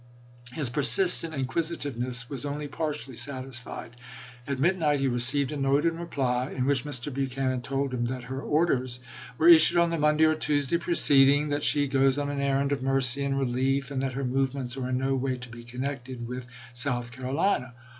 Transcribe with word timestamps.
His 0.53 0.71
persistent 0.71 1.31
inquisitiveness 1.35 2.27
was 2.27 2.43
only 2.43 2.67
partially 2.67 3.13
satis 3.13 3.59
fied. 3.59 3.95
At 4.47 4.57
midnight 4.59 4.99
he 4.99 5.07
received 5.07 5.51
a 5.51 5.57
note 5.57 5.85
in 5.85 5.99
reply, 5.99 6.49
in 6.49 6.65
which 6.65 6.85
Mr. 6.85 7.13
Buchanan 7.13 7.61
told 7.61 7.93
him 7.93 8.05
that 8.05 8.23
her 8.23 8.41
orders 8.41 8.99
were 9.37 9.47
issued 9.47 9.77
on 9.77 9.91
the 9.91 9.99
Monday 9.99 10.23
or 10.23 10.33
Tuesday 10.33 10.79
preced 10.79 11.29
ing; 11.31 11.49
that 11.49 11.61
"she 11.61 11.87
goes 11.87 12.17
on 12.17 12.31
an 12.31 12.41
errand 12.41 12.71
of 12.71 12.81
mercy 12.81 13.23
and 13.23 13.37
relief," 13.37 13.91
and 13.91 14.01
that 14.01 14.13
"her 14.13 14.25
movements 14.25 14.75
are 14.75 14.89
in 14.89 14.97
no 14.97 15.13
way 15.13 15.37
connected 15.37 16.27
with 16.27 16.47
South 16.73 17.11
Carolina." 17.11 17.75